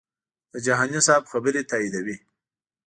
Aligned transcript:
د 0.51 0.53
جهاني 0.65 0.99
صاحب 1.07 1.23
خبرې 1.31 1.61
تاییدوي. 1.71 2.17